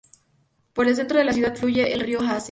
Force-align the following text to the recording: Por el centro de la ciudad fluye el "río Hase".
Por 0.73 0.87
el 0.87 0.95
centro 0.95 1.19
de 1.19 1.25
la 1.25 1.31
ciudad 1.31 1.53
fluye 1.53 1.93
el 1.93 1.99
"río 1.99 2.21
Hase". 2.21 2.39